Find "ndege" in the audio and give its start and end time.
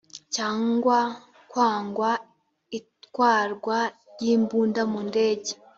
5.09-5.51